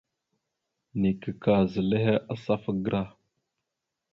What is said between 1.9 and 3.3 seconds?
henne asafa gərah.